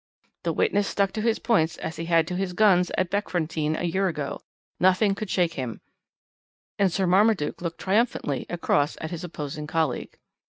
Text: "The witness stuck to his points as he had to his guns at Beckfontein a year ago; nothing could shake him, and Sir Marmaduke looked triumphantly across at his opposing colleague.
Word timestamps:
"The 0.41 0.51
witness 0.51 0.87
stuck 0.87 1.11
to 1.11 1.21
his 1.21 1.37
points 1.37 1.77
as 1.77 1.97
he 1.97 2.05
had 2.05 2.25
to 2.27 2.35
his 2.35 2.53
guns 2.53 2.89
at 2.97 3.11
Beckfontein 3.11 3.75
a 3.77 3.83
year 3.83 4.07
ago; 4.07 4.39
nothing 4.79 5.13
could 5.13 5.29
shake 5.29 5.53
him, 5.53 5.79
and 6.79 6.91
Sir 6.91 7.05
Marmaduke 7.05 7.61
looked 7.61 7.77
triumphantly 7.79 8.47
across 8.49 8.97
at 8.99 9.11
his 9.11 9.23
opposing 9.23 9.67
colleague. 9.67 10.17